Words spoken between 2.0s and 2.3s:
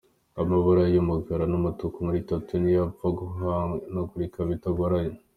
muri